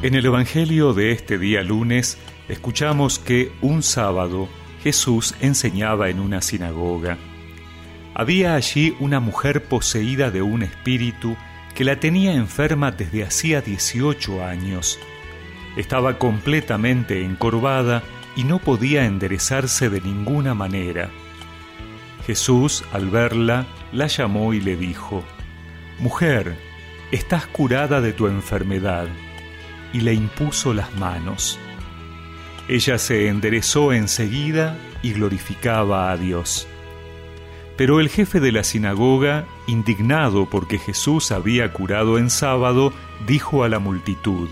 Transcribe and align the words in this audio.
En 0.00 0.14
el 0.14 0.24
Evangelio 0.24 0.92
de 0.92 1.10
este 1.10 1.38
día 1.38 1.64
lunes 1.64 2.18
escuchamos 2.48 3.18
que 3.18 3.50
un 3.60 3.82
sábado 3.82 4.48
Jesús 4.80 5.34
enseñaba 5.40 6.08
en 6.08 6.20
una 6.20 6.40
sinagoga. 6.40 7.18
Había 8.14 8.54
allí 8.54 8.94
una 9.00 9.18
mujer 9.18 9.64
poseída 9.64 10.30
de 10.30 10.40
un 10.40 10.62
espíritu 10.62 11.36
que 11.74 11.82
la 11.82 11.98
tenía 11.98 12.32
enferma 12.32 12.92
desde 12.92 13.24
hacía 13.24 13.60
18 13.60 14.44
años. 14.44 15.00
Estaba 15.76 16.16
completamente 16.16 17.24
encorvada 17.24 18.04
y 18.36 18.44
no 18.44 18.60
podía 18.60 19.04
enderezarse 19.04 19.90
de 19.90 20.00
ninguna 20.00 20.54
manera. 20.54 21.10
Jesús, 22.24 22.84
al 22.92 23.10
verla, 23.10 23.66
la 23.90 24.06
llamó 24.06 24.54
y 24.54 24.60
le 24.60 24.76
dijo, 24.76 25.24
Mujer, 25.98 26.56
estás 27.10 27.48
curada 27.48 28.00
de 28.00 28.12
tu 28.12 28.28
enfermedad 28.28 29.08
y 29.92 30.00
le 30.00 30.14
impuso 30.14 30.74
las 30.74 30.94
manos. 30.96 31.58
Ella 32.68 32.98
se 32.98 33.28
enderezó 33.28 33.92
enseguida 33.92 34.76
y 35.02 35.12
glorificaba 35.12 36.10
a 36.10 36.16
Dios. 36.16 36.68
Pero 37.76 38.00
el 38.00 38.08
jefe 38.08 38.40
de 38.40 38.52
la 38.52 38.64
sinagoga, 38.64 39.46
indignado 39.66 40.50
porque 40.50 40.78
Jesús 40.78 41.30
había 41.30 41.72
curado 41.72 42.18
en 42.18 42.28
sábado, 42.28 42.92
dijo 43.26 43.64
a 43.64 43.68
la 43.68 43.78
multitud, 43.78 44.48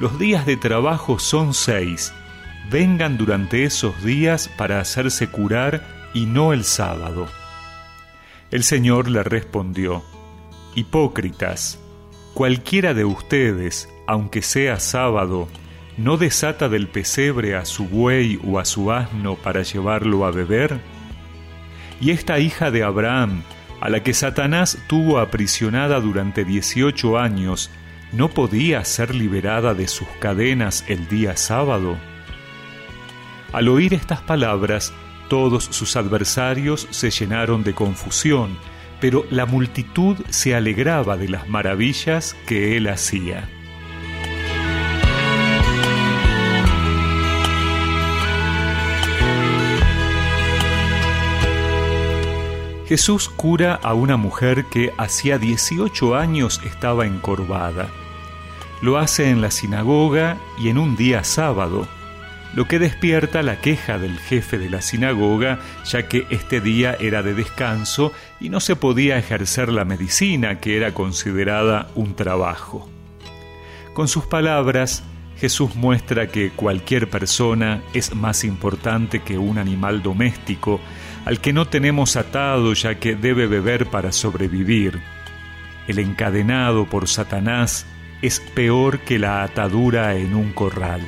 Los 0.00 0.18
días 0.18 0.46
de 0.46 0.56
trabajo 0.56 1.18
son 1.18 1.52
seis, 1.54 2.12
vengan 2.70 3.18
durante 3.18 3.64
esos 3.64 4.02
días 4.02 4.48
para 4.56 4.80
hacerse 4.80 5.28
curar 5.28 6.10
y 6.14 6.26
no 6.26 6.52
el 6.52 6.64
sábado. 6.64 7.28
El 8.50 8.64
Señor 8.64 9.08
le 9.10 9.22
respondió, 9.22 10.02
Hipócritas, 10.74 11.78
cualquiera 12.32 12.94
de 12.94 13.04
ustedes, 13.04 13.90
aunque 14.08 14.40
sea 14.40 14.80
sábado, 14.80 15.48
¿no 15.98 16.16
desata 16.16 16.70
del 16.70 16.88
pesebre 16.88 17.54
a 17.54 17.66
su 17.66 17.86
buey 17.86 18.40
o 18.42 18.58
a 18.58 18.64
su 18.64 18.90
asno 18.90 19.36
para 19.36 19.62
llevarlo 19.62 20.24
a 20.24 20.30
beber? 20.30 20.80
Y 22.00 22.10
esta 22.10 22.38
hija 22.38 22.70
de 22.70 22.82
Abraham, 22.82 23.42
a 23.82 23.90
la 23.90 24.02
que 24.02 24.14
Satanás 24.14 24.78
tuvo 24.86 25.18
aprisionada 25.18 26.00
durante 26.00 26.46
dieciocho 26.46 27.18
años, 27.18 27.70
¿no 28.10 28.28
podía 28.28 28.82
ser 28.86 29.14
liberada 29.14 29.74
de 29.74 29.86
sus 29.86 30.08
cadenas 30.20 30.86
el 30.88 31.06
día 31.08 31.36
sábado? 31.36 31.98
Al 33.52 33.68
oír 33.68 33.92
estas 33.92 34.22
palabras, 34.22 34.94
todos 35.28 35.64
sus 35.64 35.96
adversarios 35.96 36.88
se 36.90 37.10
llenaron 37.10 37.62
de 37.62 37.74
confusión, 37.74 38.56
pero 39.02 39.26
la 39.30 39.44
multitud 39.44 40.16
se 40.30 40.54
alegraba 40.54 41.18
de 41.18 41.28
las 41.28 41.46
maravillas 41.50 42.34
que 42.46 42.78
él 42.78 42.88
hacía. 42.88 43.50
Jesús 52.88 53.28
cura 53.28 53.74
a 53.74 53.92
una 53.92 54.16
mujer 54.16 54.64
que 54.64 54.94
hacía 54.96 55.36
18 55.36 56.16
años 56.16 56.62
estaba 56.64 57.04
encorvada. 57.04 57.88
Lo 58.80 58.96
hace 58.96 59.28
en 59.28 59.42
la 59.42 59.50
sinagoga 59.50 60.38
y 60.58 60.70
en 60.70 60.78
un 60.78 60.96
día 60.96 61.22
sábado, 61.22 61.86
lo 62.54 62.66
que 62.66 62.78
despierta 62.78 63.42
la 63.42 63.60
queja 63.60 63.98
del 63.98 64.18
jefe 64.18 64.56
de 64.56 64.70
la 64.70 64.80
sinagoga, 64.80 65.58
ya 65.84 66.08
que 66.08 66.26
este 66.30 66.62
día 66.62 66.96
era 66.98 67.22
de 67.22 67.34
descanso 67.34 68.10
y 68.40 68.48
no 68.48 68.58
se 68.58 68.74
podía 68.74 69.18
ejercer 69.18 69.68
la 69.68 69.84
medicina, 69.84 70.58
que 70.58 70.78
era 70.78 70.94
considerada 70.94 71.90
un 71.94 72.14
trabajo. 72.14 72.88
Con 73.92 74.08
sus 74.08 74.24
palabras, 74.24 75.04
Jesús 75.38 75.76
muestra 75.76 76.28
que 76.28 76.52
cualquier 76.52 77.10
persona 77.10 77.82
es 77.92 78.14
más 78.14 78.44
importante 78.44 79.20
que 79.20 79.36
un 79.36 79.58
animal 79.58 80.02
doméstico, 80.02 80.80
al 81.28 81.42
que 81.42 81.52
no 81.52 81.68
tenemos 81.68 82.16
atado 82.16 82.72
ya 82.72 82.94
que 82.94 83.14
debe 83.14 83.46
beber 83.46 83.90
para 83.90 84.12
sobrevivir. 84.12 84.98
El 85.86 85.98
encadenado 85.98 86.86
por 86.86 87.06
Satanás 87.06 87.84
es 88.22 88.40
peor 88.40 89.00
que 89.00 89.18
la 89.18 89.42
atadura 89.42 90.16
en 90.16 90.34
un 90.34 90.54
corral. 90.54 91.02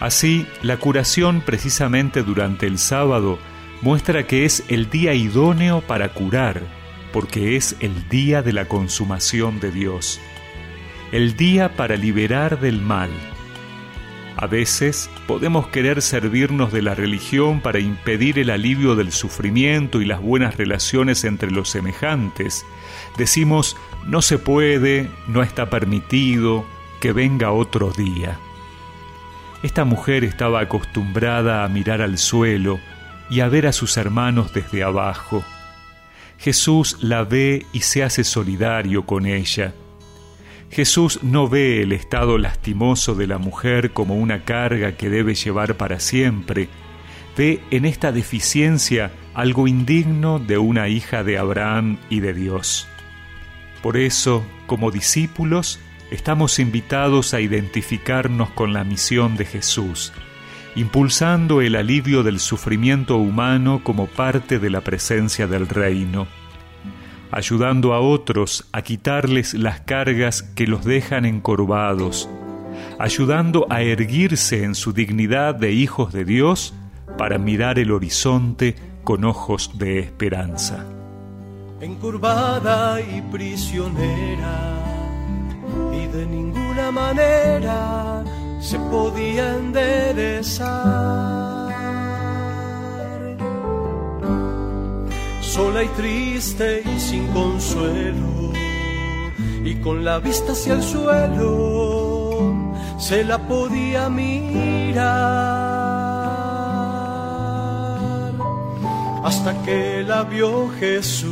Así, 0.00 0.46
la 0.60 0.76
curación 0.76 1.40
precisamente 1.40 2.22
durante 2.22 2.66
el 2.66 2.76
sábado 2.76 3.38
muestra 3.80 4.26
que 4.26 4.44
es 4.44 4.62
el 4.68 4.90
día 4.90 5.14
idóneo 5.14 5.80
para 5.80 6.10
curar, 6.10 6.60
porque 7.10 7.56
es 7.56 7.76
el 7.80 8.06
día 8.10 8.42
de 8.42 8.52
la 8.52 8.66
consumación 8.66 9.60
de 9.60 9.70
Dios, 9.70 10.20
el 11.10 11.38
día 11.38 11.74
para 11.74 11.96
liberar 11.96 12.60
del 12.60 12.82
mal 12.82 13.08
a 14.44 14.46
veces 14.46 15.08
podemos 15.26 15.68
querer 15.68 16.02
servirnos 16.02 16.70
de 16.70 16.82
la 16.82 16.94
religión 16.94 17.62
para 17.62 17.78
impedir 17.80 18.38
el 18.38 18.50
alivio 18.50 18.94
del 18.94 19.10
sufrimiento 19.10 20.02
y 20.02 20.04
las 20.04 20.20
buenas 20.20 20.58
relaciones 20.58 21.24
entre 21.24 21.50
los 21.50 21.70
semejantes. 21.70 22.66
Decimos, 23.16 23.74
no 24.06 24.20
se 24.20 24.36
puede, 24.36 25.08
no 25.28 25.42
está 25.42 25.70
permitido, 25.70 26.66
que 27.00 27.12
venga 27.12 27.52
otro 27.52 27.90
día. 27.90 28.38
Esta 29.62 29.86
mujer 29.86 30.24
estaba 30.24 30.60
acostumbrada 30.60 31.64
a 31.64 31.68
mirar 31.68 32.02
al 32.02 32.18
suelo 32.18 32.78
y 33.30 33.40
a 33.40 33.48
ver 33.48 33.66
a 33.66 33.72
sus 33.72 33.96
hermanos 33.96 34.52
desde 34.52 34.82
abajo. 34.82 35.42
Jesús 36.36 36.98
la 37.00 37.24
ve 37.24 37.64
y 37.72 37.80
se 37.80 38.02
hace 38.02 38.24
solidario 38.24 39.06
con 39.06 39.24
ella 39.24 39.72
Jesús 40.74 41.20
no 41.22 41.48
ve 41.48 41.82
el 41.82 41.92
estado 41.92 42.36
lastimoso 42.36 43.14
de 43.14 43.28
la 43.28 43.38
mujer 43.38 43.92
como 43.92 44.16
una 44.16 44.42
carga 44.42 44.96
que 44.96 45.08
debe 45.08 45.36
llevar 45.36 45.76
para 45.76 46.00
siempre, 46.00 46.68
ve 47.36 47.60
en 47.70 47.84
esta 47.84 48.10
deficiencia 48.10 49.12
algo 49.34 49.68
indigno 49.68 50.40
de 50.40 50.58
una 50.58 50.88
hija 50.88 51.22
de 51.22 51.38
Abraham 51.38 51.98
y 52.10 52.18
de 52.18 52.34
Dios. 52.34 52.88
Por 53.84 53.96
eso, 53.96 54.44
como 54.66 54.90
discípulos, 54.90 55.78
estamos 56.10 56.58
invitados 56.58 57.34
a 57.34 57.40
identificarnos 57.40 58.50
con 58.50 58.72
la 58.72 58.82
misión 58.82 59.36
de 59.36 59.44
Jesús, 59.44 60.12
impulsando 60.74 61.60
el 61.60 61.76
alivio 61.76 62.24
del 62.24 62.40
sufrimiento 62.40 63.16
humano 63.16 63.82
como 63.84 64.08
parte 64.08 64.58
de 64.58 64.70
la 64.70 64.80
presencia 64.80 65.46
del 65.46 65.68
reino 65.68 66.26
ayudando 67.34 67.94
a 67.94 68.00
otros 68.00 68.68
a 68.70 68.82
quitarles 68.82 69.54
las 69.54 69.80
cargas 69.80 70.42
que 70.42 70.68
los 70.68 70.84
dejan 70.84 71.24
encorvados, 71.24 72.28
ayudando 73.00 73.66
a 73.70 73.82
erguirse 73.82 74.62
en 74.62 74.76
su 74.76 74.92
dignidad 74.92 75.56
de 75.56 75.72
hijos 75.72 76.12
de 76.12 76.24
Dios 76.24 76.74
para 77.18 77.38
mirar 77.38 77.80
el 77.80 77.90
horizonte 77.90 78.76
con 79.02 79.24
ojos 79.24 79.76
de 79.78 79.98
esperanza. 79.98 80.86
Encorvada 81.80 83.00
y 83.00 83.20
prisionera, 83.32 84.80
y 85.92 86.06
de 86.16 86.26
ninguna 86.26 86.92
manera 86.92 88.22
se 88.60 88.78
podía 88.78 89.56
enderezar 89.56 91.63
sola 95.54 95.84
y 95.84 95.88
triste 95.90 96.82
y 96.84 96.98
sin 96.98 97.28
consuelo, 97.28 98.50
y 99.64 99.76
con 99.76 100.04
la 100.04 100.18
vista 100.18 100.50
hacia 100.50 100.72
el 100.74 100.82
suelo 100.82 102.52
se 102.98 103.22
la 103.22 103.38
podía 103.38 104.08
mirar, 104.08 105.04
hasta 109.22 109.62
que 109.62 110.02
la 110.02 110.24
vio 110.24 110.70
Jesús 110.80 111.30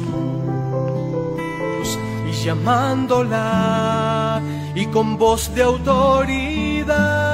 y 2.30 2.32
llamándola 2.44 4.40
y 4.76 4.86
con 4.86 5.18
voz 5.18 5.52
de 5.52 5.64
autoridad, 5.64 7.31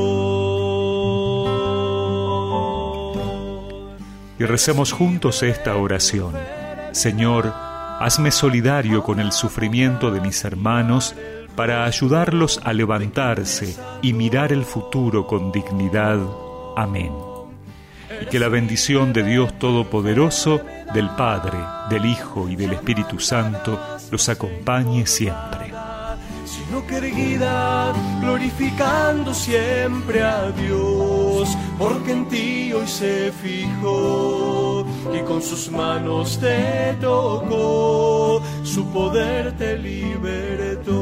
Y 4.38 4.44
recemos 4.44 4.92
juntos 4.92 5.42
esta 5.42 5.76
oración. 5.76 6.34
Señor, 6.92 7.50
hazme 7.98 8.30
solidario 8.30 9.02
con 9.02 9.20
el 9.20 9.32
sufrimiento 9.32 10.10
de 10.10 10.20
mis 10.20 10.44
hermanos 10.44 11.14
para 11.56 11.86
ayudarlos 11.86 12.60
a 12.62 12.74
levantarse 12.74 13.74
y 14.02 14.12
mirar 14.12 14.52
el 14.52 14.66
futuro 14.66 15.26
con 15.26 15.50
dignidad. 15.50 16.18
Amén 16.76 17.25
que 18.30 18.38
la 18.38 18.48
bendición 18.48 19.12
de 19.12 19.22
Dios 19.22 19.58
Todopoderoso, 19.58 20.60
del 20.92 21.08
Padre, 21.10 21.58
del 21.90 22.06
Hijo 22.06 22.48
y 22.48 22.56
del 22.56 22.72
Espíritu 22.72 23.18
Santo 23.20 23.80
los 24.10 24.28
acompañe 24.28 25.06
siempre. 25.06 25.72
sino 26.44 26.86
que 26.86 26.96
erguida, 26.96 27.92
glorificando 28.20 29.34
siempre 29.34 30.22
a 30.22 30.50
Dios, 30.52 31.56
porque 31.78 32.12
en 32.12 32.28
ti 32.28 32.72
hoy 32.72 32.86
se 32.86 33.32
fijó 33.32 34.86
y 35.12 35.20
con 35.20 35.42
sus 35.42 35.70
manos 35.70 36.38
te 36.40 36.94
tocó, 37.00 38.42
su 38.62 38.86
poder 38.92 39.56
te 39.56 39.76
libertó. 39.78 40.95